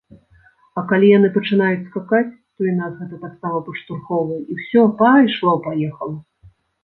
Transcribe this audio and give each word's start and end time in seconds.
А 0.81 0.83
калі 0.91 1.07
яны 1.17 1.27
пачынаюць 1.35 1.81
скакаць, 1.89 2.29
то 2.55 2.61
і 2.71 2.73
нас 2.79 2.95
гэта 3.03 3.19
таксама 3.27 3.61
падштурхоўвае 3.67 4.41
і 4.53 4.59
ўсё, 4.61 4.81
пайшло-паехала. 5.03 6.17